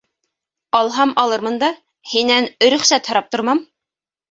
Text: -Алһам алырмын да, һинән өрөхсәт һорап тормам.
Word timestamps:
-Алһам 0.79 1.13
алырмын 1.25 1.59
да, 1.65 1.69
һинән 2.15 2.51
өрөхсәт 2.71 3.13
һорап 3.13 3.31
тормам. 3.37 3.65